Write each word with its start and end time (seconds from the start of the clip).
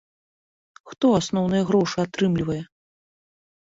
Хто 0.93 1.05
асноўныя 1.19 1.69
грошы 1.71 1.97
атрымлівае? 2.09 2.61